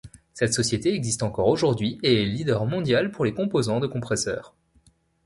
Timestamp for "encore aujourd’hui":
1.21-1.99